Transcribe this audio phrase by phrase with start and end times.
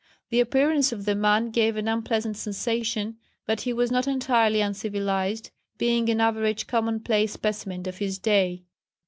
[0.31, 5.51] The appearance of the man gave an unpleasant sensation, but he was not entirely uncivilised,
[5.77, 8.63] being an average common place specimen of his day."